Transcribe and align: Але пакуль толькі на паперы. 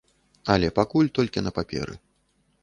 Але 0.53 0.71
пакуль 0.79 1.11
толькі 1.19 1.45
на 1.45 1.51
паперы. 1.59 1.95